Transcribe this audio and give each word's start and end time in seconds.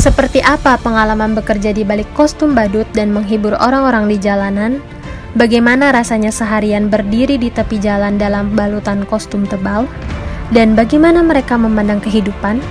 Seperti 0.00 0.40
apa 0.40 0.80
pengalaman 0.80 1.36
bekerja 1.36 1.76
di 1.76 1.84
balik 1.84 2.08
kostum 2.16 2.56
badut 2.56 2.88
dan 2.96 3.12
menghibur 3.12 3.52
orang-orang 3.60 4.08
di 4.08 4.16
jalanan? 4.16 4.80
Bagaimana 5.36 5.92
rasanya 5.92 6.32
seharian 6.32 6.88
berdiri 6.88 7.36
di 7.36 7.52
tepi 7.52 7.76
jalan 7.76 8.16
dalam 8.16 8.48
balutan 8.56 9.04
kostum 9.04 9.44
tebal? 9.44 9.84
Dan 10.56 10.72
bagaimana 10.72 11.20
mereka 11.20 11.60
memandang 11.60 12.00
kehidupan? 12.00 12.64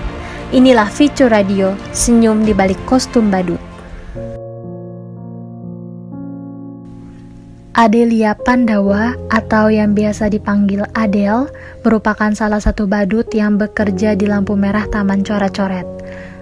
Inilah 0.50 0.90
Ficu 0.90 1.30
Radio, 1.30 1.78
senyum 1.94 2.50
di 2.50 2.58
balik 2.58 2.82
kostum 2.90 3.30
badut. 3.30 3.62
Adelia 7.78 8.34
Pandawa 8.34 9.14
atau 9.30 9.70
yang 9.70 9.94
biasa 9.94 10.34
dipanggil 10.34 10.82
Adel 10.98 11.46
merupakan 11.86 12.34
salah 12.34 12.58
satu 12.58 12.90
badut 12.90 13.30
yang 13.38 13.62
bekerja 13.62 14.18
di 14.18 14.26
lampu 14.26 14.58
merah 14.58 14.90
Taman 14.90 15.22
Coret-Coret. 15.22 15.88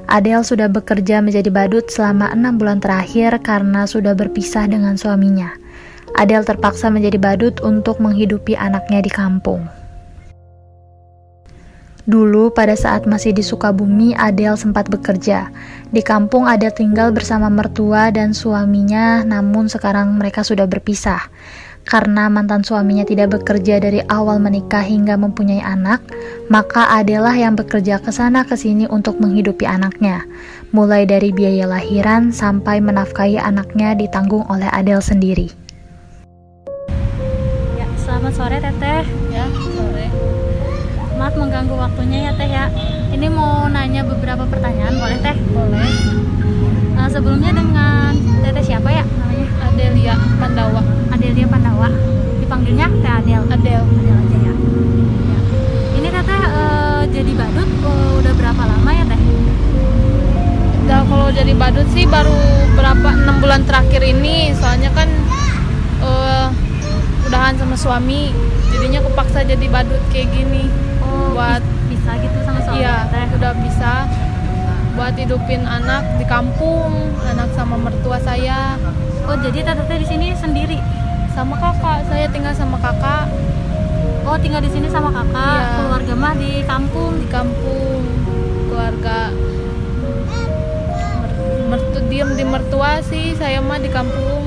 Adel 0.07 0.39
sudah 0.39 0.71
bekerja 0.71 1.19
menjadi 1.19 1.51
badut 1.51 1.91
selama 1.91 2.31
enam 2.31 2.55
bulan 2.55 2.79
terakhir 2.79 3.43
karena 3.43 3.84
sudah 3.84 4.15
berpisah 4.15 4.63
dengan 4.63 4.95
suaminya. 4.95 5.52
Adel 6.15 6.48
terpaksa 6.48 6.88
menjadi 6.88 7.20
badut 7.20 7.59
untuk 7.59 7.99
menghidupi 7.99 8.55
anaknya 8.55 9.03
di 9.03 9.12
kampung. 9.12 9.67
Dulu 12.07 12.55
pada 12.55 12.71
saat 12.71 13.03
masih 13.03 13.35
di 13.35 13.43
Sukabumi, 13.43 14.15
Adel 14.15 14.55
sempat 14.55 14.88
bekerja. 14.88 15.51
Di 15.91 15.99
kampung 15.99 16.48
Adel 16.48 16.71
tinggal 16.71 17.12
bersama 17.12 17.51
mertua 17.51 18.07
dan 18.15 18.31
suaminya, 18.31 19.27
namun 19.27 19.67
sekarang 19.67 20.15
mereka 20.15 20.39
sudah 20.39 20.71
berpisah. 20.71 21.20
Karena 21.88 22.27
mantan 22.27 22.68
suaminya 22.68 23.08
tidak 23.08 23.40
bekerja 23.40 23.80
dari 23.80 24.04
awal 24.12 24.44
menikah 24.44 24.84
hingga 24.84 25.16
mempunyai 25.16 25.64
anak, 25.64 26.04
maka 26.52 26.84
Adel 26.91 27.23
lah 27.23 27.32
yang 27.32 27.55
bekerja 27.55 28.04
ke 28.04 28.12
sana 28.12 28.44
ke 28.44 28.60
sini 28.60 28.91
untuk 28.91 29.23
menghidupi 29.23 29.63
anaknya. 29.63 30.27
Mulai 30.76 31.08
dari 31.08 31.32
biaya 31.32 31.63
lahiran 31.63 32.36
sampai 32.36 32.84
menafkahi 32.84 33.40
anaknya 33.40 33.96
ditanggung 33.96 34.44
oleh 34.52 34.68
Adel 34.68 34.99
sendiri. 34.99 35.48
Ya, 37.79 37.88
selamat 38.04 38.35
sore 38.35 38.60
Teteh. 38.60 39.07
Ya, 39.32 39.48
sore. 39.72 40.12
Maaf 41.16 41.40
mengganggu 41.40 41.72
waktunya 41.72 42.27
ya 42.27 42.32
Teh 42.35 42.51
ya. 42.51 42.68
Ini 43.16 43.32
mau 43.32 43.72
nanya 43.72 44.04
beberapa 44.04 44.44
pertanyaan, 44.44 44.91
boleh 44.99 45.18
Teh? 45.24 45.40
Boleh. 45.55 45.91
Nah, 46.99 47.07
sebelumnya 47.07 47.55
dengan 47.55 48.12
Teteh 48.44 48.76
siapa 48.76 48.91
ya? 48.91 49.07
Adelia 49.77 50.17
Pandawa. 50.41 50.81
Adelia 51.13 51.45
Pandawa. 51.45 51.87
Dipanggilnya 52.41 52.89
Teh 52.97 53.13
Adel. 53.13 53.45
Adel. 53.45 53.81
Adel 53.85 54.15
aja 54.17 54.37
ya. 54.41 54.53
Ya. 55.29 55.39
Ini 56.01 56.07
Teteh 56.09 56.41
eh, 56.49 57.01
jadi 57.13 57.31
badut 57.37 57.70
eh, 57.70 58.11
udah 58.17 58.33
berapa 58.33 58.63
lama 58.65 58.89
ya 58.89 59.05
Teh? 59.05 59.21
Udah 60.81 60.99
kalau 61.05 61.29
jadi 61.29 61.53
badut 61.53 61.85
sih 61.93 62.09
baru 62.09 62.33
berapa 62.73 63.09
enam 63.21 63.37
bulan 63.37 63.61
terakhir 63.70 64.01
ini. 64.01 64.50
Soalnya 64.57 64.89
kan 64.97 65.05
eh, 66.01 66.47
udahan 67.29 67.53
sama 67.61 67.78
suami, 67.78 68.33
jadinya 68.73 69.05
kepaksa 69.05 69.45
jadi 69.45 69.66
badut 69.69 70.01
kayak 70.09 70.33
gini. 70.33 70.66
Oh, 71.05 71.38
Buat- 71.38 71.47
buat 75.08 75.24
hidupin 75.24 75.63
anak 75.63 76.19
di 76.19 76.28
kampung, 76.28 76.91
anak 77.24 77.47
sama 77.56 77.80
mertua 77.80 78.19
saya, 78.19 78.75
Oh, 79.24 79.40
jadi 79.40 79.63
Teteh 79.63 80.03
di 80.03 80.08
sini 80.08 80.36
sendiri. 80.36 80.75
sama 81.31 81.56
kakak. 81.56 82.12
Saya 82.12 82.28
tinggal 82.28 82.52
sama 82.52 82.75
kakak 82.75 83.31
Oh, 84.28 84.35
tinggal 84.35 84.59
di 84.59 84.68
sini 84.68 84.91
sama 84.91 85.08
kakak. 85.08 85.63
Iya. 85.63 85.75
Keluarga 85.80 86.13
mah 86.19 86.34
di 86.35 86.59
kampung. 86.68 87.24
di 87.24 87.28
kampung, 87.31 88.03
keluarga 88.68 89.31
mer- 91.24 91.72
mertu 91.72 92.00
diem 92.12 92.30
di 92.35 92.44
mertua 92.44 93.00
sih, 93.00 93.31
saya 93.31 93.63
mah 93.63 93.80
di 93.80 93.88
kampung. 93.88 94.44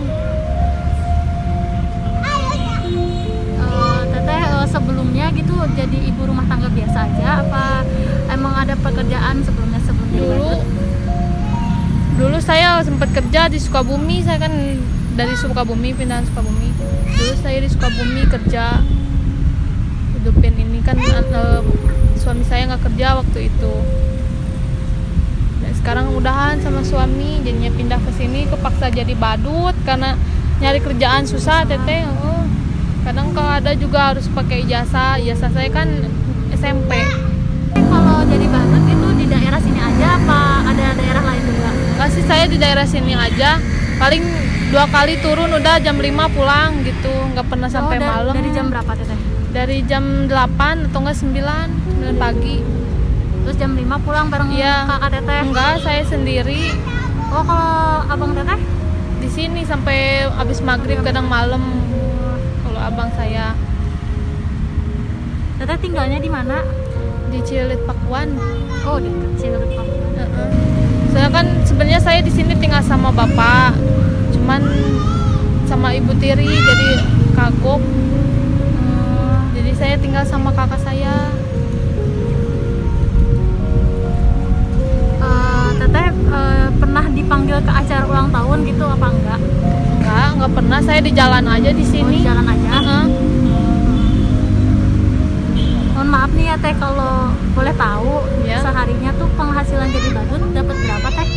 Eh, 3.65 4.01
teteh 4.13 4.43
eh, 4.45 4.67
sebelumnya 4.69 5.33
gitu 5.33 5.57
jadi 5.73 5.99
ibu 6.05 6.29
rumah 6.29 6.45
tangga 6.45 6.69
biasa 6.69 7.09
aja 7.09 7.49
apa 7.49 7.81
emang 8.29 8.55
ada 8.55 8.75
pekerjaan 8.77 9.41
sebelumnya 9.41 9.81
dulu 10.15 10.51
dulu 12.21 12.39
saya 12.43 12.85
sempat 12.85 13.09
kerja 13.17 13.49
di 13.49 13.57
Sukabumi 13.57 14.21
saya 14.21 14.45
kan 14.45 14.53
dari 15.21 15.35
Sukabumi 15.37 15.93
pindahan 15.93 16.25
Sukabumi. 16.29 16.73
Dulu 17.17 17.35
saya 17.45 17.59
di 17.61 17.69
Sukabumi 17.69 18.25
kerja 18.25 18.81
hidupin 20.17 20.55
ini 20.57 20.81
kan 20.85 20.97
eh, 21.01 21.61
suami 22.17 22.45
saya 22.45 22.73
nggak 22.73 22.83
kerja 22.93 23.21
waktu 23.21 23.53
itu. 23.53 23.75
Dan 25.61 25.73
sekarang 25.77 26.13
udahan 26.17 26.57
sama 26.65 26.81
suami 26.81 27.45
jadinya 27.45 27.69
pindah 27.73 28.01
ke 28.01 28.11
sini 28.17 28.49
kepaksa 28.49 28.89
jadi 28.89 29.13
badut 29.17 29.77
karena 29.85 30.17
nyari 30.61 30.81
kerjaan 30.81 31.25
susah 31.25 31.65
teteh 31.65 32.05
oh. 32.05 32.45
kadang 33.01 33.33
kalau 33.33 33.49
ada 33.49 33.73
juga 33.73 34.13
harus 34.13 34.29
pakai 34.29 34.69
ijazah 34.69 35.17
ijazah 35.17 35.49
saya 35.49 35.73
kan 35.73 35.89
SMP 36.53 37.01
aja 40.01 40.17
apa 40.17 40.41
ada 40.67 40.87
daerah 40.97 41.23
lain 41.23 41.43
juga 41.45 41.71
Kasih 41.99 42.25
saya 42.25 42.45
di 42.47 42.57
daerah 42.57 42.87
sini 42.87 43.13
aja. 43.13 43.61
Paling 43.95 44.25
dua 44.71 44.89
kali 44.89 45.21
turun 45.21 45.53
udah 45.53 45.77
jam 45.79 45.93
5 45.95 46.01
pulang 46.31 46.81
gitu. 46.81 47.13
nggak 47.31 47.45
pernah 47.45 47.69
sampai 47.69 47.95
Oh, 47.95 48.01
da- 48.01 48.11
malam. 48.11 48.33
dari 48.33 48.51
jam 48.51 48.67
berapa 48.67 48.93
teteh 48.95 49.19
Dari 49.51 49.79
jam 49.85 50.05
8 50.25 50.89
atau 50.89 50.99
enggak 50.99 51.17
9, 51.19 51.69
9 52.01 52.17
pagi. 52.17 52.57
terus 53.41 53.57
jam 53.57 53.73
5 53.73 53.85
pulang 53.99 54.29
bareng 54.29 54.49
Iya. 54.51 54.89
kakak 54.89 55.11
teteh 55.13 55.41
Enggak, 55.45 55.73
saya 55.81 56.03
sendiri 56.03 56.63
oh 57.29 57.43
kalau 57.43 57.73
abang 58.07 58.33
teteh 58.33 58.61
di 59.19 59.29
sini 59.29 59.61
sampai 59.63 59.99
habis 60.31 60.59
maghrib 60.61 60.97
kadang 61.01 61.29
malam. 61.29 61.61
Kalau 62.63 62.81
abang 62.81 63.13
saya 63.13 63.53
teteh 65.59 65.77
tinggalnya 65.79 66.17
di 66.17 66.29
mana 66.29 66.65
di 67.29 67.39
Cilit 67.43 67.85
Pakuan. 68.11 68.35
oh 68.91 68.99
di 68.99 69.07
kecil 69.07 69.55
Heeh. 69.71 70.51
Saya 71.15 71.31
kan 71.31 71.47
sebenarnya 71.63 72.03
saya 72.03 72.19
di 72.19 72.33
sini 72.35 72.59
tinggal 72.59 72.83
sama 72.83 73.15
bapak. 73.15 73.79
Cuman 74.35 74.67
sama 75.71 75.95
ibu 75.95 76.11
tiri 76.19 76.43
jadi 76.43 77.07
kagok. 77.39 77.79
Jadi 79.55 79.71
saya 79.79 79.95
tinggal 80.03 80.27
sama 80.27 80.51
kakak 80.51 80.83
saya. 80.83 81.31
Eh, 85.23 85.71
teteh 85.79 86.11
eh, 86.11 86.67
pernah 86.83 87.07
dipanggil 87.15 87.63
ke 87.63 87.71
acara 87.71 88.11
ulang 88.11 88.35
tahun 88.35 88.59
gitu 88.67 88.91
apa 88.91 89.07
enggak 89.07 89.41
Enggak, 90.03 90.29
enggak 90.35 90.53
pernah. 90.59 90.79
Saya 90.83 90.99
di 90.99 91.15
jalan 91.15 91.47
aja 91.47 91.71
di 91.71 91.85
oh, 91.87 91.91
sini. 91.95 92.19
di 92.19 92.27
jalan 92.27 92.43
aja 92.43 92.71
Heeh. 92.75 93.03
Mohon 93.07 93.30
maaf 96.21 96.37
nih 96.37 96.53
ya 96.53 96.57
teh 96.61 96.77
kalau 96.77 97.33
boleh 97.57 97.73
tahu 97.73 98.21
Ya. 98.45 98.61
seharinya 98.61 99.09
tuh 99.17 99.25
penghasilan 99.41 99.89
jadi 99.89 100.09
badut 100.13 100.53
dapat 100.53 100.77
berapa 100.77 101.09
teh? 101.17 101.29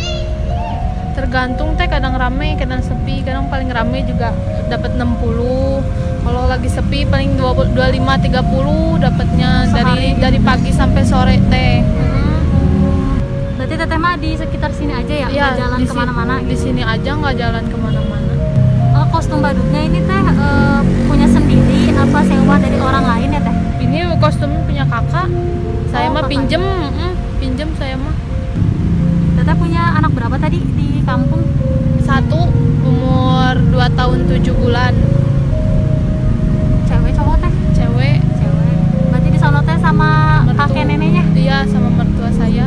Tergantung 1.16 1.72
teh 1.72 1.88
kadang 1.88 2.12
rame, 2.12 2.52
kadang 2.52 2.84
sepi. 2.84 3.24
Kadang 3.24 3.48
paling 3.48 3.72
rame 3.72 4.04
juga 4.04 4.36
dapat 4.68 4.92
60. 4.92 5.80
Kalau 6.20 6.42
lagi 6.44 6.68
sepi 6.68 7.08
paling 7.08 7.32
20 7.32 7.72
25 7.72 8.28
30 8.28 9.00
dapatnya 9.00 9.50
dari 9.72 9.72
Sehari. 9.72 10.20
dari 10.20 10.38
pagi 10.44 10.68
sampai 10.68 11.00
sore 11.00 11.40
teh. 11.48 11.80
Berarti 13.56 13.74
teteh 13.80 13.96
mah 13.96 14.20
di 14.20 14.36
sekitar 14.36 14.68
sini 14.68 14.92
aja 14.92 15.14
ya, 15.16 15.26
nggak 15.26 15.52
jalan 15.56 15.78
ke 15.80 15.94
mana-mana 15.96 16.34
Di 16.38 16.52
gitu. 16.52 16.60
sini 16.68 16.84
aja 16.84 17.10
nggak 17.10 17.34
jalan 17.40 17.64
ke 17.64 17.76
mana-mana. 17.80 18.32
Oh, 18.94 19.06
kostum 19.08 19.40
badutnya 19.40 19.80
ini 19.80 20.04
teh 20.04 20.20
eh, 20.20 20.80
punya 21.08 21.24
sendiri 21.24 21.88
apa 21.90 22.20
sewa 22.20 22.60
dari 22.60 22.76
orang 22.76 23.04
lain 23.06 23.28
ya 23.30 23.40
teh? 23.40 23.53
Ini 23.94 24.18
kostumnya 24.18 24.58
punya 24.66 24.84
kakak. 24.84 25.30
Saya 25.88 26.10
Oh, 26.10 26.14
mah 26.18 26.26
pinjem, 26.26 26.58
mm, 26.58 27.12
pinjem 27.38 27.70
saya 27.78 27.94
mah. 27.94 28.10
Teteh 29.38 29.54
punya 29.54 29.94
anak 29.94 30.10
berapa 30.10 30.34
tadi 30.34 30.58
di 30.74 30.98
kampung? 31.06 31.46
Satu 32.02 32.50
umur 32.82 33.54
2 33.70 33.86
tahun 33.88 34.26
7 34.26 34.50
bulan, 34.52 34.92
Cewek 36.84 37.12
cowok 37.14 37.36
teh? 37.38 37.52
cewek. 37.72 38.18
Cewek. 38.34 38.74
Berarti 39.08 39.28
di 39.30 39.38
sono 39.38 39.62
teh 39.62 39.78
sama 39.78 40.42
mertua- 40.42 40.66
kakek 40.66 40.84
neneknya? 40.84 41.22
Iya, 41.32 41.58
sama 41.64 41.88
mertua 41.88 42.28
saya. 42.30 42.66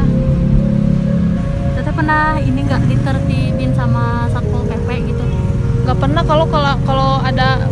Teteh 1.76 1.94
pernah 1.94 2.40
ini 2.40 2.60
nggak 2.64 2.82
ditertibin 2.88 3.72
sama 3.76 4.32
satpol 4.32 4.64
pp 4.66 4.88
gitu? 5.06 5.24
nggak 5.84 6.04
pernah 6.04 6.20
kalau 6.20 6.44
kalau 6.44 6.76
kalau 6.84 7.12
ada 7.22 7.64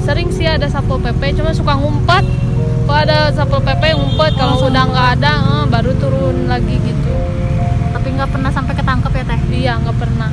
sering 0.00 0.32
sih 0.32 0.48
ada 0.48 0.64
satpol 0.64 0.96
pp 0.96 1.36
cuma 1.36 1.52
suka 1.52 1.76
ngumpet 1.76 2.24
kalau 2.84 3.00
ada 3.00 3.18
satpol 3.30 3.60
pp 3.60 3.82
ngumpet 3.92 4.32
kalau 4.34 4.54
Oh, 4.56 4.68
udah 4.68 4.84
ngumpet. 4.84 4.92
nggak 4.92 5.08
ada 5.18 5.32
eh, 5.34 5.64
baru 5.66 5.90
turun 5.96 6.36
lagi 6.44 6.76
gitu 6.78 7.12
Tapi 7.90 8.08
nggak 8.12 8.30
pernah 8.30 8.50
sampai 8.50 8.74
ketangkep 8.74 9.12
ya 9.14 9.24
teh? 9.24 9.40
iya 9.50 9.72
nggak 9.76 9.96
pernah 9.96 10.30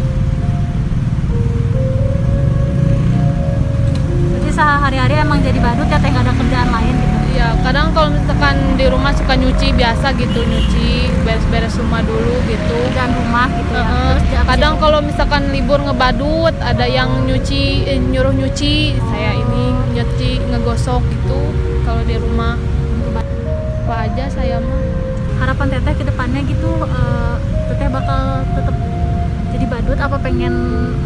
Berarti 4.27 4.51
sehari-hari 4.51 5.13
emang 5.17 5.39
jadi 5.39 5.59
badut 5.59 5.87
ya 5.87 5.97
teh 5.97 6.09
nggak 6.09 6.25
ada 6.25 6.33
kerjaan 6.35 6.69
lain 6.69 6.95
gitu? 6.97 7.10
Iya 7.31 7.55
kadang 7.63 7.95
kalau 7.95 8.11
misalkan 8.11 8.55
di 8.75 8.85
rumah 8.91 9.15
suka 9.15 9.33
nyuci 9.39 9.71
biasa 9.73 10.11
gitu 10.19 10.39
nyuci 10.43 11.07
beres-beres 11.23 11.75
rumah 11.79 12.03
dulu 12.03 12.35
gitu. 12.47 12.77
Kerjaan 12.91 13.11
rumah 13.15 13.47
gitu 13.49 13.71
ya 13.71 13.83
Heeh. 13.83 14.07
terus 14.19 14.23
kadang 14.47 14.73
kalau 14.83 14.99
misalkan 14.99 15.43
libur 15.55 15.79
ngebadut 15.79 16.55
ada 16.59 16.85
yang 16.85 17.23
nyuci 17.23 17.87
eh, 17.87 17.99
nyuruh 17.99 18.35
nyuci 18.35 18.99
saya 18.99 19.31
ini 19.39 19.63
nyuci 19.95 20.29
ngegosok 20.51 21.01
gitu 21.07 21.41
kalau 21.87 22.01
di 22.03 22.15
rumah. 22.19 22.59
Apa 23.87 24.07
aja 24.07 24.25
saya 24.31 24.59
mah. 24.59 24.81
Harapan 25.41 25.67
teteh 25.73 25.93
ke 25.97 26.03
depannya 26.05 26.41
gitu 26.45 26.71
eh, 26.85 27.35
teteh 27.71 27.87
bakal 27.89 28.43
tetap 28.53 28.75
jadi 29.51 29.65
badut 29.67 29.99
apa 29.99 30.17
pengen 30.23 30.53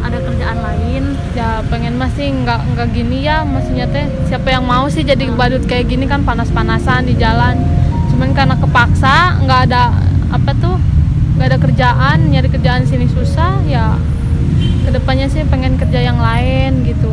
ada 0.06 0.22
kerjaan 0.22 0.60
lain? 0.62 1.04
Ya 1.34 1.66
pengen 1.68 1.98
masih 1.98 2.32
nggak 2.46 2.62
nggak 2.74 2.88
gini 2.94 3.26
ya 3.26 3.42
maksudnya 3.42 3.90
teh 3.90 4.06
siapa 4.30 4.54
yang 4.54 4.64
mau 4.64 4.86
sih 4.88 5.02
jadi 5.02 5.28
badut 5.34 5.66
kayak 5.66 5.90
gini 5.90 6.06
kan 6.06 6.22
panas-panasan 6.22 7.10
di 7.10 7.18
jalan. 7.18 7.58
Cuman 8.14 8.32
karena 8.38 8.56
kepaksa 8.56 9.42
nggak 9.44 9.60
ada 9.72 9.92
apa 10.30 10.52
tuh 10.62 10.78
nggak 11.36 11.48
ada 11.52 11.60
kerjaan 11.60 12.18
nyari 12.32 12.48
kerjaan 12.48 12.88
sini 12.88 13.12
susah 13.12 13.60
ya 13.68 14.00
ke 14.88 14.90
depannya 14.94 15.28
sih 15.28 15.44
pengen 15.50 15.76
kerja 15.76 16.00
yang 16.00 16.22
lain 16.22 16.86
gitu. 16.86 17.12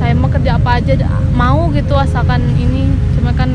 Saya 0.00 0.18
mau 0.18 0.26
kerja 0.32 0.58
apa 0.58 0.82
aja 0.82 0.98
mau 1.36 1.70
gitu 1.70 1.94
asalkan 1.94 2.42
ini. 2.58 2.90
Cuma 3.14 3.30
kan 3.36 3.52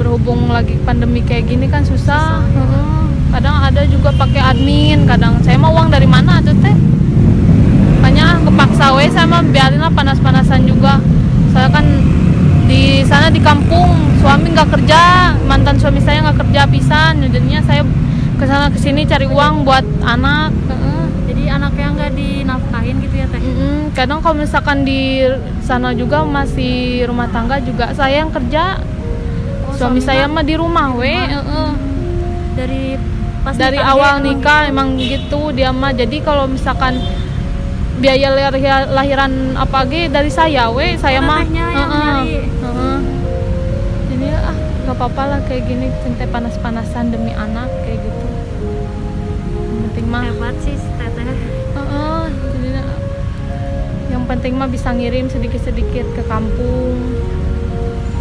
berhubung 0.00 0.48
lagi 0.48 0.80
pandemi 0.80 1.20
kayak 1.20 1.44
gini 1.52 1.68
kan 1.68 1.84
susah, 1.84 2.40
Heeh. 2.40 3.09
Kadang 3.30 3.56
ada 3.56 3.82
juga 3.86 4.10
pakai 4.12 4.42
admin 4.42 5.06
kadang 5.06 5.38
saya 5.40 5.54
mau 5.54 5.70
uang 5.70 5.88
dari 5.88 6.04
mana 6.04 6.38
tuh 6.40 6.54
teh 6.58 6.74
makanya 8.00 8.42
kepaksa 8.42 8.90
we 8.92 9.06
sama 9.08 9.38
biarin 9.44 9.78
lah 9.78 9.92
panas-panasan 9.92 10.64
juga 10.64 10.98
saya 11.50 11.68
kan 11.68 11.84
di 12.66 13.02
sana 13.02 13.28
di 13.28 13.38
kampung 13.38 13.94
suami 14.18 14.50
nggak 14.50 14.70
kerja 14.70 15.02
mantan 15.44 15.74
suami 15.74 15.98
saya 15.98 16.22
nggak 16.22 16.38
kerja 16.38 16.62
pisan 16.66 17.22
jadinya 17.24 17.60
saya 17.60 17.82
ke 18.34 18.44
sana 18.44 18.66
ke 18.66 18.78
sini 18.78 19.04
cari 19.04 19.26
uang 19.26 19.62
buat 19.62 19.82
anak 20.00 20.50
jadi 21.26 21.54
anaknya 21.56 21.86
nggak 21.92 22.12
dinafkahin 22.12 22.96
gitu 23.00 23.14
ya 23.14 23.26
teh 23.26 23.38
Mm-mm. 23.38 23.92
kadang 23.92 24.18
kalau 24.18 24.36
misalkan 24.36 24.82
di 24.82 25.22
sana 25.60 25.92
juga 25.92 26.22
masih 26.22 27.04
rumah 27.04 27.28
tangga 27.28 27.58
juga 27.60 27.92
saya 27.92 28.20
yang 28.20 28.30
kerja 28.30 28.82
Oh, 29.60 29.76
suami 29.78 30.02
saya 30.02 30.26
mah 30.26 30.42
di 30.42 30.58
rumah 30.58 30.90
we 30.92 31.14
rumah. 31.14 31.30
Heeh. 31.30 31.70
dari 32.52 32.84
pas 33.40 33.54
dari 33.54 33.78
awal 33.78 34.20
nikah 34.20 34.66
emang 34.66 34.94
gitu 34.94 35.48
dia 35.50 35.70
mah 35.70 35.92
jadi 35.92 36.16
kalau 36.20 36.44
misalkan 36.46 37.00
biaya 37.96 38.28
lahir- 38.30 38.56
lahiran 38.90 39.32
apa 39.54 39.84
ge 39.84 40.08
dari 40.08 40.28
saya 40.30 40.68
we 40.68 40.96
saya 40.96 41.18
Oh, 41.18 41.26
mah 41.26 41.40
yang 41.42 41.68
Heeh. 41.70 41.88
nyari. 41.90 42.36
Heeh. 42.42 42.98
jadi 44.08 44.26
ah 44.38 44.56
nggak 44.82 44.94
apa-apa 44.94 45.22
lah 45.26 45.40
kayak 45.42 45.62
gini 45.64 45.86
cinta 45.98 46.24
panas-panasan 46.26 47.08
demi 47.08 47.30
anak 47.30 47.68
kayak 47.82 47.98
gitu 47.98 48.26
yang 49.62 49.80
penting 49.86 50.06
mah 50.06 50.22
hebat 50.22 50.54
sih 50.58 50.74
si 50.74 50.90
teteh 50.94 51.24
Heeh, 51.70 52.22
jadi 52.52 52.68
na- 52.74 52.98
yang 54.10 54.24
penting 54.26 54.52
mah 54.54 54.66
bisa 54.66 54.88
ngirim 54.90 55.26
sedikit-sedikit 55.26 56.06
ke 56.12 56.22
kampung 56.24 56.96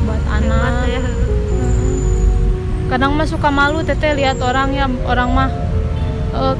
buat 0.01 0.21
hebat 0.21 0.39
anak 0.39 0.73
ya 0.89 1.01
kadang 2.89 3.13
mah 3.13 3.29
suka 3.29 3.53
malu 3.53 3.85
teteh 3.85 4.17
lihat 4.17 4.41
orang 4.41 4.73
ya 4.73 4.89
orang 5.05 5.29
mah 5.29 5.49
eh, 6.33 6.55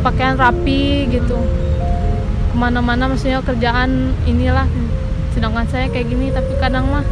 pakaian 0.00 0.34
rapi 0.40 1.06
gitu. 1.12 1.36
Ke 2.50 2.56
mana-mana 2.56 3.06
maksudnya 3.06 3.44
kerjaan 3.44 4.16
inilah. 4.24 4.66
Sedangkan 5.36 5.68
saya 5.68 5.92
kayak 5.92 6.08
gini 6.08 6.32
tapi 6.32 6.56
kadang 6.56 6.88
mah 6.88 7.04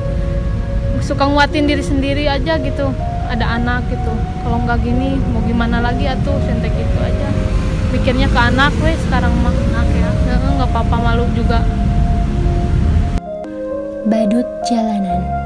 suka 1.05 1.29
nguatin 1.29 1.69
diri 1.69 1.85
sendiri 1.85 2.25
aja 2.27 2.57
gitu. 2.57 2.91
Ada 3.29 3.61
anak 3.61 3.87
gitu. 3.93 4.11
Kalau 4.43 4.59
nggak 4.65 4.83
gini 4.83 5.21
mau 5.31 5.45
gimana 5.45 5.85
lagi 5.85 6.09
atuh 6.09 6.35
sentek 6.49 6.73
gitu 6.73 6.99
aja. 6.99 7.29
Mikirnya 7.93 8.27
ke 8.33 8.41
anak 8.41 8.73
weh 8.81 8.97
sekarang 9.07 9.37
mah. 9.45 9.53
Anak 9.53 9.89
ya. 9.93 10.11
Nggak 10.57 10.69
apa-apa 10.73 10.97
malu 10.97 11.25
juga. 11.37 11.61
Badut 14.09 14.49
jalanan. 14.67 15.40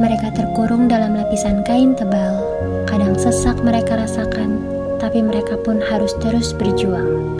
Mereka 0.00 0.32
terkurung 0.32 0.88
dalam 0.88 1.12
lapisan 1.18 1.60
kain 1.68 1.92
tebal. 1.92 2.40
Kadang 2.88 3.18
sesak 3.20 3.60
mereka 3.60 4.00
rasakan, 4.00 4.56
tapi 4.96 5.20
mereka 5.20 5.60
pun 5.60 5.82
harus 5.84 6.16
terus 6.24 6.56
berjuang. 6.56 7.36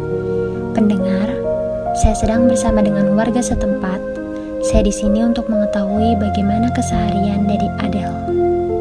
Pendengar, 0.76 1.32
saya 2.02 2.12
sedang 2.18 2.50
bersama 2.50 2.84
dengan 2.84 3.16
warga 3.16 3.40
setempat. 3.40 4.00
Saya 4.64 4.84
di 4.84 4.92
sini 4.92 5.24
untuk 5.24 5.48
mengetahui 5.48 6.20
bagaimana 6.20 6.68
keseharian 6.76 7.48
dari 7.48 7.68
Adele. 7.80 8.20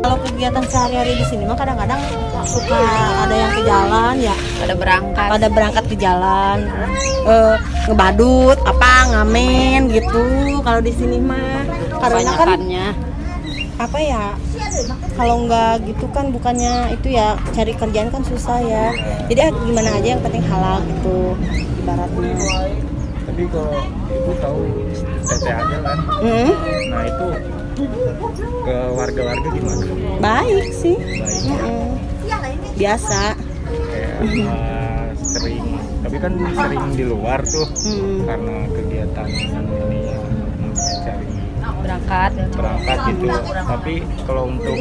Kalau 0.01 0.17
kegiatan 0.25 0.65
sehari-hari 0.65 1.13
di 1.15 1.25
sini 1.29 1.43
mah 1.45 1.55
kadang-kadang 1.55 2.01
suka 2.41 2.73
ada 3.23 3.35
yang 3.37 3.51
ke 3.53 3.61
jalan 3.63 4.13
ya, 4.17 4.35
pada 4.57 4.73
berangkat 4.73 5.27
pada 5.29 5.47
berangkat 5.47 5.83
ke 5.85 5.95
jalan, 5.95 6.57
eh, 7.29 7.55
ngebadut, 7.85 8.57
apa 8.65 8.91
ngamen 9.13 9.93
gitu. 9.93 10.23
Kalau 10.65 10.81
di 10.81 10.93
sini 10.95 11.21
mah 11.21 11.63
karena 12.01 12.33
kan 12.33 12.59
apa 13.81 13.97
ya? 13.97 14.25
Kalau 15.11 15.43
nggak 15.43 15.85
gitu 15.85 16.05
kan 16.09 16.29
bukannya 16.29 16.73
itu 16.91 17.07
ya 17.11 17.33
cari 17.51 17.73
kerjaan 17.73 18.09
kan 18.09 18.21
susah 18.21 18.57
ya. 18.59 18.93
Jadi 19.25 19.39
ah, 19.41 19.51
gimana 19.51 19.89
aja 19.93 20.07
yang 20.11 20.21
penting 20.21 20.43
halal 20.43 20.79
gitu 20.83 21.33
ibaratnya. 21.77 22.35
tapi 23.21 23.47
kalau 23.47 23.79
ibu 24.09 24.31
tahu 24.35 24.61
teteh 25.23 25.53
ada 25.55 25.77
kan 25.79 25.97
Mm, 26.19 26.51
nah 26.89 27.03
itu 27.05 27.27
ke 28.61 28.77
warga-warga 28.91 29.47
gimana 29.47 29.83
baik 30.19 30.67
sih. 30.71 30.97
baik 30.97 31.41
Mm-mm. 31.47 31.89
Biasa. 32.73 33.21
kayak 33.87 34.19
eh, 34.25 35.05
sering 35.31 35.63
tapi 36.01 36.17
kan 36.17 36.33
sering 36.51 36.83
di 36.91 37.05
luar 37.05 37.39
tuh 37.45 37.69
Mm. 37.79 38.25
karena 38.25 38.55
kegiatan 38.69 39.27
ini 39.31 40.01
berangkat 41.91 42.31
berangkat 42.55 42.97
gitu 43.11 43.25
tapi 43.67 43.93
kalau 44.23 44.43
untuk 44.47 44.75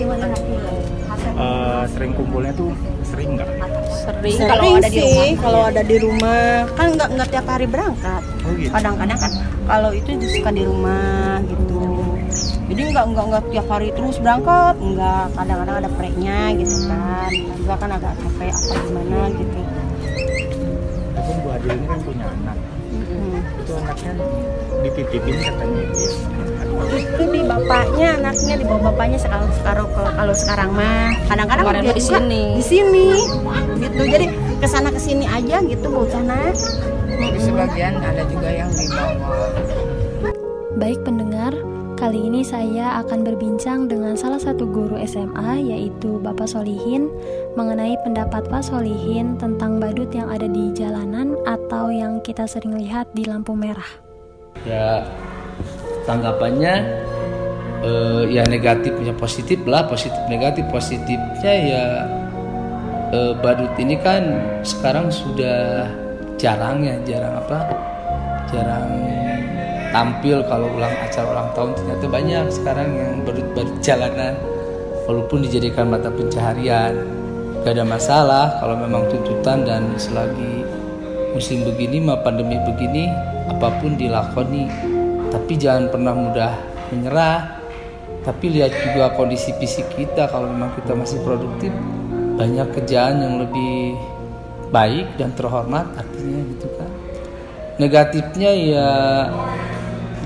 eh, 1.34 1.82
sering 1.90 2.12
kumpulnya 2.14 2.52
tuh 2.54 2.70
sering 3.02 3.34
nggak 3.34 3.48
sering 3.90 4.38
Sering 4.38 4.46
kalau 4.46 4.78
ada 4.78 4.88
di 4.88 5.02
rumah 5.02 5.26
kalau 5.42 5.60
ada 5.66 5.82
di 5.82 5.96
rumah 5.98 6.42
kan 6.78 6.86
nggak 6.94 7.08
nggak 7.18 7.28
tiap 7.34 7.46
hari 7.50 7.66
berangkat. 7.66 8.22
oh 8.46 8.52
gitu 8.54 8.70
Kadang-kadang 8.70 9.18
kan 9.18 9.32
kalau 9.66 9.90
itu 9.90 10.10
suka 10.30 10.50
di 10.54 10.62
rumah 10.64 11.42
gitu. 11.44 11.84
Jadi 12.70 12.82
nggak 12.94 13.04
nggak 13.10 13.24
nggak 13.34 13.44
tiap 13.50 13.66
hari 13.66 13.88
terus 13.90 14.16
berangkat, 14.22 14.74
nggak. 14.78 15.26
Kadang-kadang 15.34 15.76
ada 15.82 15.90
preknya 15.98 16.38
gitu 16.54 16.76
kan. 16.86 17.30
Juga 17.58 17.74
kan 17.76 17.90
agak 17.98 18.12
capek 18.22 18.50
apa 18.54 18.74
gimana 18.86 19.18
gitu. 19.34 19.60
itu 21.10 21.20
kan 21.20 21.36
Bu 21.42 21.48
Adil 21.52 21.70
ini 21.74 21.86
kan 21.86 22.00
punya 22.06 22.26
anak 22.30 22.56
Itu 22.90 23.72
anaknya 23.78 24.12
dititipin 24.82 25.36
katanya 25.38 25.82
dia 25.94 26.10
Itu 26.90 27.22
di 27.30 27.40
bapaknya, 27.46 28.08
anaknya 28.18 28.54
di 28.58 28.64
bawah 28.66 28.90
bapaknya 28.90 29.18
sekarang 29.22 29.46
sekarang 29.62 29.86
kalau, 29.94 30.10
kalau 30.16 30.34
sekarang 30.34 30.70
mah 30.74 31.14
kadang-kadang 31.30 31.86
dia 31.86 31.94
di 31.94 32.02
juga 32.02 32.18
sini. 32.18 32.42
Di 32.58 32.64
sini, 32.66 33.08
gitu. 33.78 34.02
Jadi 34.10 34.26
ke 34.58 34.66
sana 34.66 34.88
ke 34.90 34.98
sini 34.98 35.24
aja 35.30 35.62
gitu 35.62 35.86
bocahnya. 35.86 36.50
Tapi 37.20 37.38
sebagian 37.38 37.94
ada 38.00 38.22
juga 38.26 38.48
yang 38.48 38.70
dibawa 38.74 39.38
Baik 40.80 40.98
pendengar, 41.04 41.52
kali 42.00 42.32
ini 42.32 42.40
saya 42.40 42.96
akan 43.04 43.28
berbincang 43.28 43.84
dengan 43.84 44.16
salah 44.16 44.40
satu 44.40 44.64
guru 44.64 44.96
SMA 45.04 45.60
yaitu 45.68 46.16
Bapak 46.16 46.48
Solihin 46.48 47.12
mengenai 47.60 47.92
pendapat 48.00 48.48
Pak 48.48 48.64
Solihin 48.64 49.36
tentang 49.36 49.76
badut 49.76 50.08
yang 50.08 50.32
ada 50.32 50.48
di 50.48 50.72
jalanan 50.72 51.36
atau 51.44 51.92
yang 51.92 52.24
kita 52.24 52.48
sering 52.48 52.80
lihat 52.80 53.04
di 53.12 53.28
lampu 53.28 53.52
merah. 53.52 53.84
ya 54.64 55.04
tanggapannya 56.08 56.74
eh, 57.84 58.22
ya 58.32 58.48
negatifnya 58.48 59.12
positif 59.20 59.60
lah 59.68 59.84
positif 59.84 60.20
negatif 60.32 60.64
positifnya 60.72 61.52
ya 61.52 61.84
eh, 63.12 63.32
badut 63.44 63.76
ini 63.76 64.00
kan 64.00 64.40
sekarang 64.64 65.12
sudah 65.12 65.84
jarang 66.40 66.80
ya 66.80 66.96
jarang 67.04 67.44
apa 67.44 67.58
jarang 68.48 68.88
tampil 69.90 70.42
kalau 70.46 70.70
ulang 70.74 70.94
acara 71.02 71.26
ulang 71.30 71.50
tahun 71.54 71.70
ternyata 71.76 72.04
banyak 72.06 72.44
sekarang 72.50 72.88
yang 72.94 73.12
badut-badut 73.26 73.78
jalanan. 73.82 74.34
Walaupun 75.06 75.42
dijadikan 75.42 75.90
mata 75.90 76.06
pencaharian. 76.10 76.94
Gak 77.60 77.76
ada 77.76 77.84
masalah 77.84 78.56
kalau 78.56 78.72
memang 78.78 79.04
tuntutan 79.12 79.68
dan 79.68 79.92
selagi 80.00 80.64
musim 81.36 81.60
begini 81.60 82.00
mah 82.00 82.24
pandemi 82.24 82.56
begini 82.62 83.10
apa 83.50 83.68
pun 83.82 83.98
dilakoni. 83.98 84.70
Tapi 85.30 85.52
jangan 85.58 85.90
pernah 85.92 86.14
mudah 86.14 86.52
menyerah. 86.94 87.60
Tapi 88.20 88.52
lihat 88.52 88.72
juga 88.84 89.12
kondisi 89.16 89.50
fisik 89.56 89.96
kita 89.96 90.28
kalau 90.30 90.48
memang 90.48 90.72
kita 90.78 90.94
masih 90.94 91.20
produktif. 91.26 91.72
Banyak 92.38 92.72
kerjaan 92.72 93.20
yang 93.20 93.34
lebih 93.44 93.96
baik 94.70 95.18
dan 95.18 95.34
terhormat 95.34 95.84
artinya 95.98 96.40
gitu 96.56 96.66
kan. 96.78 96.90
Negatifnya 97.80 98.50
ya 98.54 98.88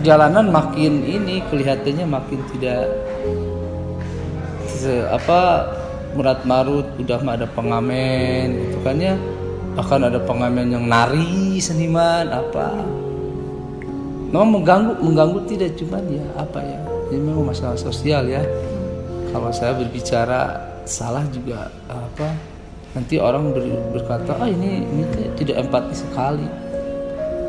jalanan 0.02 0.50
makin 0.50 1.04
ini 1.06 1.44
kelihatannya 1.52 2.06
makin 2.08 2.40
tidak 2.56 2.90
apa 5.14 5.70
murat 6.12 6.44
marut 6.44 6.84
udah 7.00 7.18
mah 7.24 7.34
ada 7.40 7.48
pengamen 7.48 8.52
gitu 8.58 8.78
kan 8.82 8.96
ya. 8.98 9.14
Bahkan 9.74 10.00
ada 10.06 10.20
pengamen 10.22 10.70
yang 10.70 10.86
nari 10.86 11.58
seniman 11.58 12.30
apa. 12.30 12.70
Memang 14.30 14.60
mengganggu 14.60 14.92
mengganggu 14.98 15.38
tidak 15.46 15.78
cuma 15.78 16.02
ya 16.10 16.26
apa 16.34 16.58
ya 16.58 16.78
ini 17.10 17.22
memang 17.22 17.54
masalah 17.54 17.78
sosial 17.78 18.26
ya. 18.26 18.42
Kalau 19.30 19.50
saya 19.50 19.74
berbicara 19.74 20.58
salah 20.86 21.26
juga 21.30 21.70
apa 21.90 22.28
nanti 22.94 23.18
orang 23.18 23.50
ber- 23.50 23.98
berkata 23.98 24.38
ah 24.38 24.46
ini 24.46 24.84
ini 24.84 25.02
ti- 25.10 25.32
tidak 25.42 25.66
empati 25.66 25.94
sekali. 25.94 26.46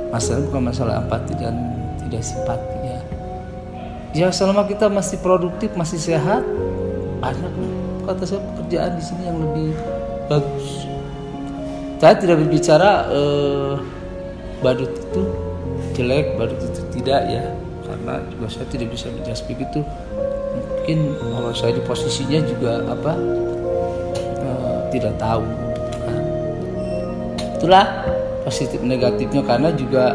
Masalah 0.10 0.42
bukan 0.50 0.62
masalah 0.72 0.94
empati 1.04 1.34
dan 1.38 1.56
tidak 2.16 2.24
simpati 2.24 2.80
ya. 4.16 4.32
Selama 4.32 4.64
kita 4.64 4.88
masih 4.88 5.20
produktif 5.20 5.76
masih 5.76 6.00
sehat 6.00 6.48
banyak 7.20 7.52
kata 8.08 8.24
saya 8.24 8.42
pekerjaan 8.54 8.92
di 8.96 9.04
sini 9.04 9.24
yang 9.28 9.38
lebih 9.44 9.76
bagus. 10.32 10.88
Saya 12.00 12.16
tidak 12.16 12.38
berbicara 12.40 13.12
eh, 13.12 13.74
badut 14.64 14.92
itu 14.94 15.22
jelek 16.00 16.40
badut 16.40 16.60
itu 16.64 16.82
tidak 16.96 17.22
ya. 17.28 17.44
Karena 17.86 18.24
juga 18.32 18.48
saya 18.48 18.68
tidak 18.72 18.96
bisa 18.96 19.12
menjelaskan 19.12 19.48
begitu. 19.52 19.80
Mungkin 20.56 20.98
kalau 21.20 21.52
saya 21.52 21.72
di 21.76 21.84
posisinya 21.84 22.40
juga 22.48 22.72
apa 22.88 23.14
eh, 24.40 24.78
tidak 24.96 25.14
tahu. 25.20 25.44
Kan. 26.06 26.22
itulah 27.60 27.86
positif 28.48 28.80
negatifnya. 28.80 29.42
Karena 29.44 29.74
juga 29.74 30.14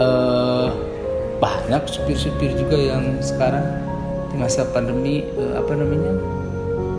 eh, 0.00 0.89
banyak 1.40 1.82
supir-supir 1.88 2.52
juga 2.54 2.76
yang 2.76 3.18
sekarang 3.24 3.64
di 4.30 4.36
masa 4.38 4.62
pandemi 4.70 5.26
eh, 5.26 5.54
apa 5.56 5.72
namanya 5.74 6.14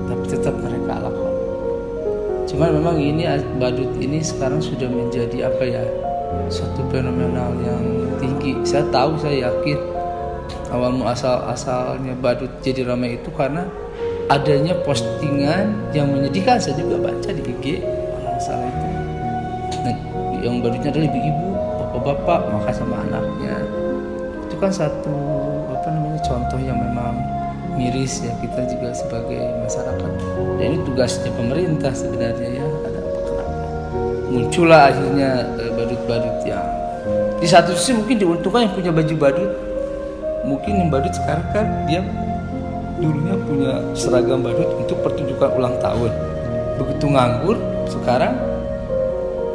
tapi 0.10 0.25
tetap 0.27 0.57
mereka 0.60 1.00
lakukan 1.00 1.31
Cuman 2.51 2.83
memang 2.83 3.00
ini 3.00 3.24
badut 3.55 3.95
ini 4.03 4.19
sekarang 4.19 4.60
sudah 4.60 4.91
menjadi 4.91 5.48
apa 5.48 5.63
ya 5.63 5.83
satu 6.51 6.83
fenomenal 6.91 7.55
yang 7.63 7.83
tinggi. 8.19 8.60
Saya 8.67 8.83
tahu, 8.91 9.15
saya 9.15 9.48
yakin 9.48 9.79
awal 10.67 10.91
muasal 10.91 11.48
asalnya 11.48 12.12
badut 12.19 12.51
jadi 12.60 12.83
ramai 12.83 13.15
itu 13.15 13.31
karena 13.31 13.63
adanya 14.27 14.75
postingan 14.83 15.95
yang 15.95 16.12
menyedihkan. 16.12 16.60
Saya 16.60 16.75
juga 16.75 17.00
baca 17.00 17.29
di 17.31 17.39
IG 17.39 17.79
kalau 17.88 18.19
nggak 18.19 18.43
salah 18.43 18.67
itu. 18.67 18.88
Nah, 19.88 19.95
yang 20.43 20.55
badutnya 20.60 20.89
adalah 20.91 21.07
ibu-ibu, 21.07 21.48
bapak-bapak 21.55 22.39
makan 22.51 22.74
sama 22.75 22.95
anaknya. 23.07 23.55
Kan 24.61 24.69
satu 24.69 25.17
apa 25.73 25.89
namanya 25.89 26.21
contoh 26.21 26.61
yang 26.61 26.77
memang 26.77 27.17
miris 27.73 28.21
ya 28.21 28.29
kita 28.37 28.61
juga 28.69 28.93
sebagai 28.93 29.41
masyarakat. 29.65 30.11
Dan 30.61 30.65
ini 30.69 30.77
tugasnya 30.85 31.33
pemerintah 31.33 31.89
sebenarnya 31.97 32.61
ya 32.61 32.65
ada 32.85 32.99
apa 33.01 33.19
kenapa? 33.25 33.65
Muncullah 34.29 34.93
akhirnya 34.93 35.29
eh, 35.57 35.71
badut-badut 35.73 36.37
yang 36.45 36.67
di 37.41 37.49
satu 37.49 37.73
sisi 37.73 37.97
mungkin 37.97 38.21
diuntungkan 38.21 38.69
yang 38.69 38.73
punya 38.77 38.91
baju 38.93 39.15
badut. 39.17 39.51
Mungkin 40.45 40.73
yang 40.77 40.89
badut 40.93 41.13
sekarang 41.17 41.47
kan 41.57 41.65
dia 41.89 42.05
dulunya 43.01 43.33
punya 43.41 43.73
seragam 43.97 44.45
badut 44.45 44.69
untuk 44.77 45.01
pertunjukan 45.01 45.57
ulang 45.57 45.73
tahun. 45.81 46.13
Begitu 46.77 47.05
nganggur 47.09 47.57
sekarang 47.89 48.37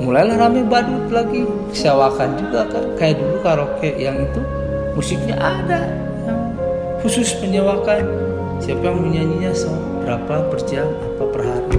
mulailah 0.02 0.34
rame 0.34 0.66
badut 0.66 1.14
lagi. 1.14 1.46
Sewakan 1.70 2.34
juga 2.42 2.66
kan 2.74 2.82
kayak 2.98 3.22
dulu 3.22 3.38
karaoke 3.46 3.94
yang 4.02 4.18
itu 4.18 4.65
musiknya 4.96 5.36
ada. 5.36 5.80
Yang 6.24 6.40
khusus 7.04 7.28
menyewakan 7.44 8.02
siapa 8.58 8.82
yang 8.82 8.98
menyanyinya 9.04 9.52
so 9.52 9.70
berapa 10.02 10.48
per 10.48 10.60
jam 10.64 10.88
apa 10.88 11.24
per 11.28 11.42
hari. 11.44 11.78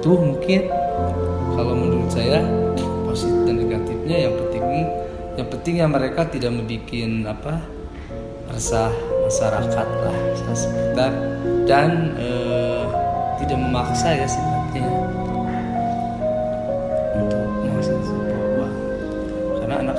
Tuh 0.00 0.16
mungkin 0.16 0.66
kalau 1.52 1.74
menurut 1.76 2.10
saya 2.10 2.40
positif 3.04 3.38
dan 3.44 3.56
negatifnya 3.60 4.16
yang 4.26 4.34
penting 4.34 4.64
yang 5.38 5.48
pentingnya 5.54 5.86
mereka 5.86 6.26
tidak 6.26 6.50
membuat 6.50 7.38
apa 7.38 7.54
resah 8.50 8.90
masyarakat 9.28 9.86
lah. 10.02 10.16
Sekitar 10.56 11.12
dan 11.68 12.16
eh, 12.18 12.84
tidak 13.38 13.58
memaksa 13.60 14.16
ya 14.16 14.26
sifatnya 14.26 14.57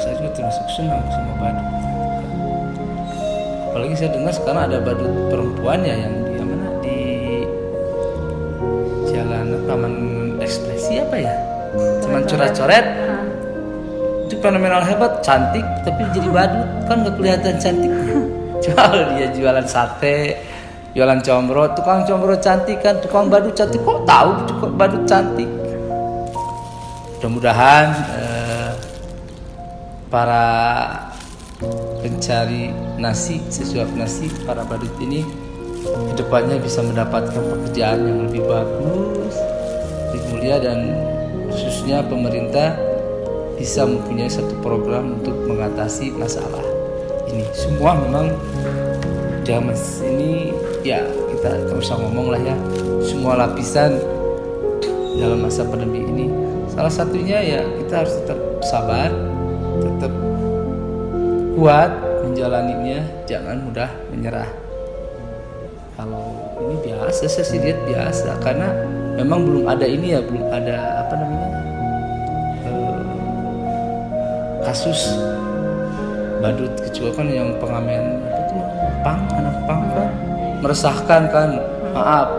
saya 0.10 0.26
juga 0.26 0.32
termasuk 0.42 0.66
senang 0.74 1.06
sama 1.14 1.34
badut. 1.38 1.68
Apalagi 3.70 3.94
saya 3.94 4.10
dengar 4.10 4.34
sekarang 4.34 4.64
ada 4.66 4.78
badut 4.82 5.14
perempuan 5.30 5.86
ya 5.86 5.96
yang 6.02 6.14
di 6.26 6.42
mana? 6.42 6.68
Di 6.82 7.00
jalan 9.14 9.48
taman 9.70 9.94
ekspresi 10.42 10.98
apa 10.98 11.16
ya? 11.22 11.34
Cuman 12.02 12.26
coret-coret. 12.26 12.86
Itu 14.26 14.36
fenomenal 14.42 14.82
hebat 14.82 15.22
cantik 15.22 15.66
tapi 15.86 16.02
jadi 16.10 16.30
badut. 16.34 16.70
Kan 16.90 17.06
nggak 17.06 17.14
kelihatan 17.22 17.56
cantiknya 17.62 18.18
jual 18.66 18.94
dia 19.14 19.28
jualan 19.30 19.66
sate 19.70 20.42
jualan 20.98 21.22
combro. 21.22 21.70
Tukang 21.78 22.02
combro 22.10 22.34
cantik 22.42 22.82
kan 22.82 22.98
tukang 22.98 23.30
badut 23.30 23.54
cantik. 23.54 23.78
Kok 23.86 24.10
tahu 24.10 24.30
tukang 24.50 24.74
badut 24.74 25.06
cantik? 25.06 25.50
Mudah-mudahan 27.22 27.86
eh, 27.94 28.29
para 30.10 30.46
pencari 32.02 32.74
nasi 32.98 33.40
sesuap 33.50 33.90
nasi 33.94 34.28
para 34.44 34.66
badut 34.66 34.94
ini 35.00 35.22
ke 35.86 36.14
depannya 36.18 36.60
bisa 36.60 36.82
mendapatkan 36.84 37.40
pekerjaan 37.40 38.00
yang 38.04 38.20
lebih 38.28 38.44
bagus 38.50 39.36
lebih 40.10 40.22
mulia 40.34 40.58
dan 40.58 40.80
khususnya 41.50 42.02
pemerintah 42.06 42.74
bisa 43.60 43.84
mempunyai 43.84 44.32
satu 44.32 44.56
program 44.64 45.20
untuk 45.20 45.36
mengatasi 45.46 46.16
masalah 46.16 46.64
ini. 47.28 47.44
Semua 47.52 47.92
memang 47.92 48.32
zaman 49.44 49.76
ini 50.08 50.56
ya 50.82 51.04
kita 51.36 51.68
nggak 51.68 51.78
usah 51.78 52.00
ngomong 52.00 52.32
lah 52.32 52.42
ya. 52.42 52.56
Semua 53.04 53.36
lapisan 53.36 54.00
dalam 55.20 55.44
masa 55.44 55.68
pandemi 55.68 56.08
ini. 56.08 56.28
Salah 56.72 56.90
satunya 56.90 57.44
ya 57.44 57.62
kita 57.84 58.08
harus 58.08 58.16
tetap 58.24 58.40
sabar 58.64 59.12
kuat 61.60 61.92
menjalaninya 62.24 63.04
jangan 63.28 63.60
mudah 63.60 63.92
menyerah. 64.16 64.48
Kalau 66.00 66.56
ini 66.64 66.76
biasa 66.88 67.28
sih 67.28 67.60
lihat 67.60 67.84
biasa. 67.84 68.40
Karena 68.40 68.72
memang 69.20 69.44
belum 69.44 69.68
ada 69.68 69.84
ini 69.84 70.16
ya 70.16 70.24
belum 70.24 70.48
ada 70.48 71.04
apa 71.04 71.14
namanya 71.20 71.50
eh, 72.64 72.96
kasus 74.64 75.20
badut 76.40 76.72
kecuali 76.80 77.12
kan 77.12 77.28
yang 77.28 77.52
pengamen 77.60 78.24
apa 78.24 78.42
tuh 78.48 78.64
pang 79.04 79.22
anak 79.36 79.56
pang 79.68 79.84
kan 79.92 80.10
meresahkan 80.64 81.24
kan. 81.28 81.50
Maaf 81.92 82.30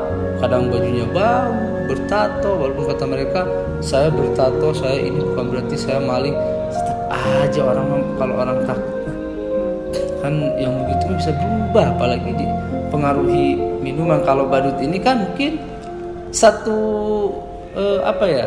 kadang 0.41 0.73
bajunya 0.73 1.05
bau 1.13 1.53
bertato 1.85 2.57
walaupun 2.57 2.89
kata 2.89 3.05
mereka 3.05 3.45
saya 3.85 4.09
bertato 4.09 4.73
saya 4.73 4.97
ini 4.97 5.21
bukan 5.21 5.45
berarti 5.53 5.77
saya 5.77 6.01
maling. 6.01 6.33
Tetap 6.73 6.99
aja 7.13 7.61
orang 7.67 8.17
kalau 8.17 8.35
orang 8.41 8.65
takut 8.65 9.00
kan 10.21 10.35
yang 10.61 10.73
begitu 10.85 11.03
kan 11.11 11.15
bisa 11.17 11.33
berubah 11.35 11.85
apalagi 11.97 12.31
dipengaruhi 12.37 13.47
minuman. 13.81 14.21
Kalau 14.23 14.47
badut 14.47 14.77
ini 14.79 15.01
kan 15.01 15.27
mungkin 15.27 15.59
satu 16.31 16.79
eh, 17.75 18.01
apa 18.05 18.25
ya 18.29 18.47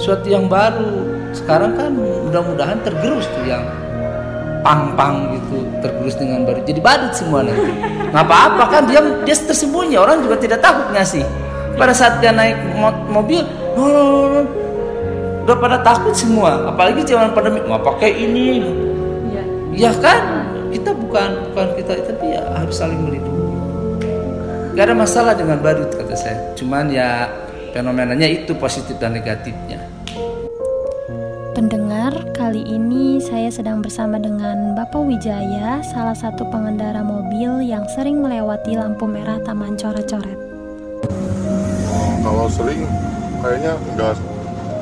suatu 0.00 0.26
yang 0.26 0.48
baru. 0.48 1.20
Sekarang 1.30 1.78
kan 1.78 1.94
mudah-mudahan 1.94 2.82
tergerus 2.82 3.28
tuh 3.30 3.46
yang 3.46 3.62
pang-pang 4.60 5.30
gitu 5.38 5.62
tergerus 5.80 6.18
dengan 6.18 6.44
badut 6.44 6.64
jadi 6.66 6.80
badut 6.82 7.12
semua 7.14 7.46
nanti. 7.46 7.70
Nggak 8.10 8.24
apa-apa 8.26 8.64
kan 8.66 8.82
dia 8.90 9.00
dia 9.22 9.36
tersembunyi. 9.36 9.96
Orang 10.00 10.24
juga 10.26 10.40
tidak 10.40 10.64
takut 10.64 10.90
ngasih. 10.90 11.22
Pada 11.78 11.94
saat 11.94 12.18
dia 12.18 12.34
naik 12.34 12.58
mo- 12.76 13.04
mobil 13.08 13.40
no, 13.78 13.82
no, 13.86 14.00
no, 14.02 14.26
no. 14.36 14.42
udah 15.46 15.56
pada 15.56 15.78
takut 15.80 16.12
semua. 16.12 16.66
Apalagi 16.68 17.06
zaman 17.06 17.30
pandemi 17.32 17.62
nggak 17.62 17.84
pakai 17.84 18.10
ini. 18.10 18.48
Ya 19.70 19.94
kan? 20.02 20.18
kita 20.18 20.39
bukan 21.10 21.50
bukan 21.50 21.68
kita 21.74 22.06
tapi 22.06 22.38
ya 22.38 22.42
harus 22.54 22.78
saling 22.78 23.02
melindungi. 23.02 23.50
Gak 24.78 24.86
ada 24.86 24.94
masalah 24.94 25.34
dengan 25.34 25.58
badut 25.58 25.90
kata 25.90 26.14
saya. 26.14 26.38
Cuman 26.54 26.86
ya 26.86 27.26
fenomenanya 27.74 28.30
itu 28.30 28.54
positif 28.54 28.94
dan 29.02 29.18
negatifnya. 29.18 29.82
Pendengar, 31.50 32.14
kali 32.30 32.62
ini 32.62 33.18
saya 33.18 33.50
sedang 33.50 33.82
bersama 33.82 34.22
dengan 34.22 34.78
Bapak 34.78 35.02
Wijaya, 35.02 35.82
salah 35.82 36.14
satu 36.14 36.46
pengendara 36.46 37.02
mobil 37.02 37.66
yang 37.66 37.82
sering 37.90 38.22
melewati 38.22 38.78
lampu 38.78 39.04
merah 39.10 39.42
Taman 39.42 39.74
Coret-Coret. 39.74 40.38
kalau 42.20 42.46
sering 42.52 42.86
kayaknya 43.42 43.74
nggak 43.96 44.14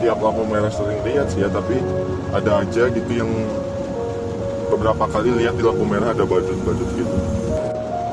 tiap 0.05 0.19
lampu 0.21 0.43
merah 0.47 0.69
sering 0.69 1.01
lihat 1.07 1.33
sih 1.33 1.43
ya 1.43 1.49
tapi 1.49 1.81
ada 2.35 2.63
aja 2.67 2.93
gitu 2.93 3.11
yang 3.11 3.31
beberapa 4.69 5.05
kali 5.09 5.33
lihat 5.35 5.57
di 5.57 5.65
lampu 5.65 5.85
merah 5.89 6.13
ada 6.13 6.23
badut-badut 6.23 6.89
gitu. 6.95 7.17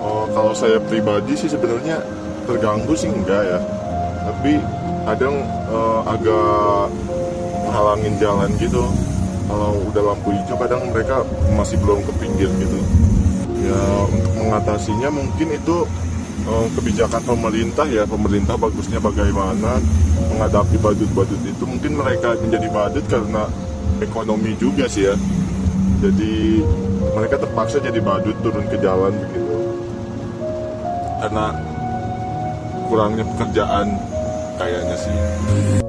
Oh, 0.01 0.25
kalau 0.31 0.55
saya 0.55 0.79
pribadi 0.79 1.35
sih 1.35 1.51
sebenarnya 1.51 1.99
terganggu 2.47 2.95
sih 2.95 3.11
enggak 3.11 3.43
ya. 3.43 3.59
Tapi 4.25 4.57
kadang 5.05 5.35
eh, 5.69 6.01
agak 6.09 6.89
menghalangin 7.67 8.15
jalan 8.17 8.49
gitu. 8.57 8.83
Kalau 9.45 9.77
udah 9.93 10.03
lampu 10.13 10.33
hijau 10.33 10.57
kadang 10.57 10.81
mereka 10.89 11.21
masih 11.53 11.77
belum 11.83 12.01
ke 12.01 12.11
pinggir 12.17 12.49
gitu. 12.57 12.79
Ya 13.65 13.81
untuk 14.09 14.33
mengatasinya 14.39 15.09
mungkin 15.13 15.47
itu 15.53 15.77
eh, 16.49 16.67
kebijakan 16.73 17.21
pemerintah 17.21 17.85
ya. 17.85 18.07
Pemerintah 18.07 18.55
bagusnya 18.57 18.97
bagaimana 18.97 19.77
menghadapi 20.33 20.79
badut-badut 20.81 21.41
itu. 21.45 21.63
Mungkin 21.67 21.99
mereka 21.99 22.33
menjadi 22.39 22.67
badut 22.71 23.05
karena 23.05 23.45
ekonomi 24.01 24.57
juga 24.59 24.89
sih 24.91 25.07
ya 25.07 25.15
jadi 26.11 26.61
mereka 27.15 27.35
terpaksa 27.41 27.81
jadi 27.81 27.99
badut 28.03 28.37
turun 28.45 28.65
ke 28.69 28.77
jalan 28.77 29.13
begitu 29.15 29.57
karena 31.23 31.45
kurangnya 32.85 33.25
pekerjaan 33.33 33.87
kayaknya 34.61 34.97
sih 34.99 35.15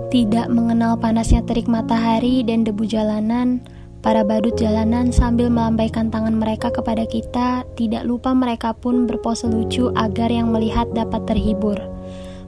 Tidak 0.06 0.49
mengenal 0.49 0.96
panasnya 0.96 1.44
terik 1.44 1.68
matahari 1.68 2.40
dan 2.46 2.62
debu 2.62 2.88
jalanan, 2.88 3.61
para 4.00 4.23
badut 4.23 4.54
jalanan 4.56 5.11
sambil 5.11 5.50
melambaikan 5.50 6.08
tangan 6.08 6.38
mereka 6.40 6.70
kepada 6.73 7.04
kita, 7.04 7.66
tidak 7.75 8.06
lupa 8.06 8.32
mereka 8.32 8.73
pun 8.73 9.04
berpose 9.04 9.44
lucu 9.50 9.92
agar 9.99 10.30
yang 10.30 10.54
melihat 10.54 10.88
dapat 10.94 11.26
terhibur. 11.26 11.76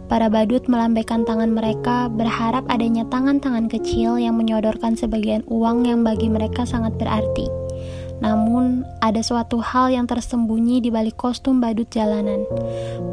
Para 0.08 0.32
badut 0.32 0.64
melambaikan 0.72 1.28
tangan 1.28 1.52
mereka, 1.52 2.08
berharap 2.08 2.64
adanya 2.72 3.04
tangan-tangan 3.12 3.68
kecil 3.68 4.16
yang 4.16 4.40
menyodorkan 4.40 4.96
sebagian 4.96 5.44
uang 5.52 5.84
yang 5.84 6.00
bagi 6.00 6.32
mereka 6.32 6.64
sangat 6.64 6.96
berarti. 6.96 7.44
Namun, 8.24 8.88
ada 9.04 9.20
suatu 9.20 9.60
hal 9.60 9.92
yang 9.92 10.08
tersembunyi 10.08 10.80
di 10.80 10.88
balik 10.88 11.20
kostum 11.20 11.60
badut 11.60 11.86
jalanan. 11.92 12.48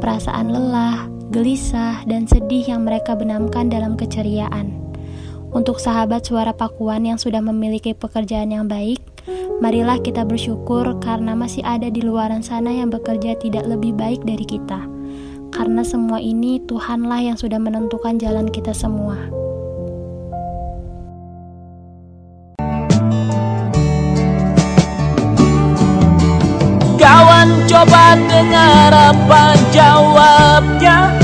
Perasaan 0.00 0.50
lelah, 0.50 1.04
gelisah, 1.30 2.00
dan 2.08 2.24
sedih 2.24 2.64
yang 2.64 2.88
mereka 2.88 3.12
benamkan 3.12 3.68
dalam 3.68 3.94
keceriaan. 3.94 4.72
Untuk 5.52 5.78
sahabat 5.78 6.24
suara 6.26 6.56
Pakuan 6.56 7.04
yang 7.04 7.20
sudah 7.20 7.44
memiliki 7.44 7.92
pekerjaan 7.92 8.50
yang 8.50 8.66
baik, 8.72 8.98
marilah 9.60 10.00
kita 10.00 10.24
bersyukur 10.24 10.96
karena 11.04 11.36
masih 11.36 11.60
ada 11.60 11.92
di 11.92 12.00
luaran 12.00 12.40
sana 12.40 12.72
yang 12.72 12.88
bekerja 12.88 13.38
tidak 13.38 13.68
lebih 13.68 13.92
baik 13.94 14.24
dari 14.26 14.48
kita. 14.48 14.95
Karena 15.56 15.80
semua 15.80 16.20
ini 16.20 16.60
Tuhanlah 16.68 17.32
yang 17.32 17.36
sudah 17.40 17.56
menentukan 17.56 18.20
jalan 18.20 18.52
kita 18.52 18.76
semua. 18.76 19.16
Kawan 27.00 27.48
coba 27.64 28.20
dengar 28.28 28.92
apa 28.92 29.56
jawabnya. 29.72 31.16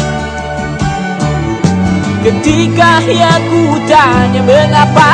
Ketika 2.24 3.04
ya 3.04 3.36
ku 3.36 3.76
tanya 3.84 4.40
mengapa? 4.48 5.12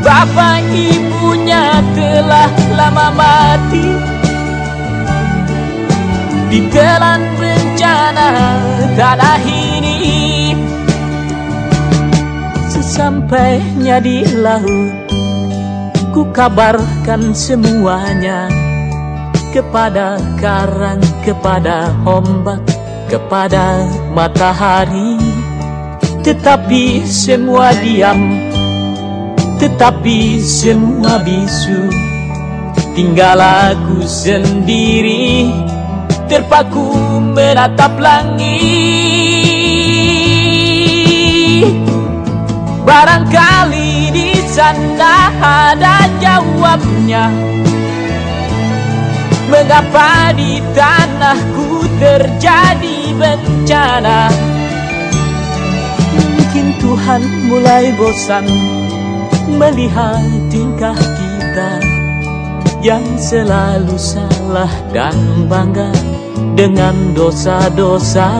Bapak 0.00 0.64
ibunya 0.72 1.84
telah 1.92 2.48
lama 2.80 3.12
mati 3.12 4.17
Ditelan 6.48 7.36
bencana 7.36 8.28
tanah 8.96 9.40
ini. 9.44 10.56
Sesampainya 12.72 14.00
di 14.00 14.24
laut 14.32 15.12
Ku 16.08 16.32
kabarkan 16.32 17.36
semuanya 17.36 18.48
Kepada 19.52 20.16
karang, 20.40 21.04
kepada 21.20 21.92
ombak 22.08 22.64
Kepada 23.12 23.84
matahari. 24.16 25.20
Tetapi 26.24 27.04
semua 27.04 27.76
diam 27.76 28.40
Tetapi 29.60 30.40
semua 30.40 31.20
bisu. 31.20 31.92
Tinggal 32.96 33.36
aku 33.36 34.00
sendiri 34.00 35.52
Terpaku 36.28 36.92
menatap 37.32 37.96
langit. 37.96 38.44
Barangkali 42.84 44.12
di 44.12 44.36
sana 44.52 45.32
ada 45.40 46.04
jawabnya. 46.20 47.32
Mengapa 49.48 50.36
di 50.36 50.60
tanahku 50.76 51.88
terjadi 51.96 53.16
bencana? 53.16 54.28
Mungkin 56.12 56.66
Tuhan 56.80 57.22
mulai 57.48 57.92
bosan 57.96 58.44
Melihat 59.48 60.52
tingkah 60.52 60.96
kita 60.96 61.87
Yang 62.88 63.36
selalu 63.36 64.00
salah 64.00 64.72
dan 64.96 65.44
bangga 65.44 65.92
Dengan 66.56 67.12
dosa-dosa. 67.12 68.32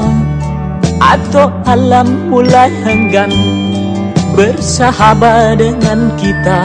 Atau 1.04 1.52
alam 1.68 2.32
mulai 2.32 2.72
enggan 2.88 3.28
bersahabat 4.32 5.60
dengan 5.60 6.16
kita. 6.16 6.64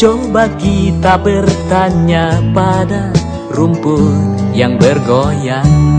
Coba 0.00 0.48
kita 0.56 1.20
bertanya 1.20 2.40
pada 2.56 3.12
rumput 3.52 4.56
yang 4.56 4.80
bergoyang 4.80 5.89